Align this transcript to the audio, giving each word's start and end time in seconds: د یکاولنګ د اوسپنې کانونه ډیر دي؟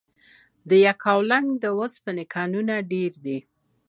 د 0.69 0.71
یکاولنګ 0.87 1.47
د 1.63 1.65
اوسپنې 1.79 2.25
کانونه 2.35 2.75
ډیر 2.91 3.11
دي؟ 3.25 3.39